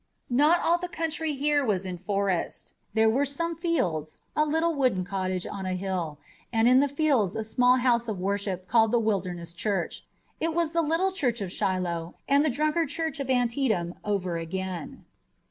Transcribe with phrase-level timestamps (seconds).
[0.31, 2.73] Not all the country here was in forest.
[2.95, 6.17] There were some fields, a little wooden cottage on a hill,
[6.51, 10.03] and in the fields a small house of worship called the Wilderness Church.
[10.39, 15.05] It was the little church of Shiloh and the Dunkard church of Antietam over again.